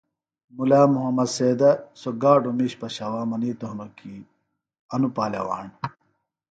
[0.55, 4.13] مُلا محمد سیدہ سوۡ گاڈوۡ مِش پشوا منِیتوۡ ہِنوۡ کی
[4.93, 5.65] انوۡ پالواݨ